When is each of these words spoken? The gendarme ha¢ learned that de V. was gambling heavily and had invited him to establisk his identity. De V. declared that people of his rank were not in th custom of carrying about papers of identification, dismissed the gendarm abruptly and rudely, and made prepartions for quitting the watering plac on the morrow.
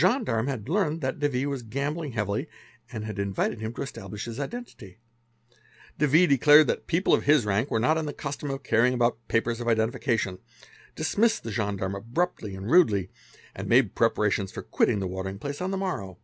The 0.00 0.06
gendarme 0.08 0.46
ha¢ 0.46 0.66
learned 0.66 1.02
that 1.02 1.18
de 1.18 1.28
V. 1.28 1.44
was 1.44 1.62
gambling 1.62 2.12
heavily 2.12 2.48
and 2.90 3.04
had 3.04 3.18
invited 3.18 3.60
him 3.60 3.74
to 3.74 3.82
establisk 3.82 4.24
his 4.24 4.40
identity. 4.40 4.96
De 5.98 6.06
V. 6.06 6.26
declared 6.26 6.68
that 6.68 6.86
people 6.86 7.12
of 7.12 7.24
his 7.24 7.44
rank 7.44 7.70
were 7.70 7.78
not 7.78 7.98
in 7.98 8.06
th 8.06 8.16
custom 8.16 8.50
of 8.50 8.62
carrying 8.62 8.94
about 8.94 9.18
papers 9.28 9.60
of 9.60 9.68
identification, 9.68 10.38
dismissed 10.94 11.42
the 11.42 11.50
gendarm 11.52 11.94
abruptly 11.94 12.54
and 12.54 12.70
rudely, 12.70 13.10
and 13.54 13.68
made 13.68 13.94
prepartions 13.94 14.50
for 14.50 14.62
quitting 14.62 15.00
the 15.00 15.06
watering 15.06 15.38
plac 15.38 15.60
on 15.60 15.70
the 15.70 15.76
morrow. 15.76 16.16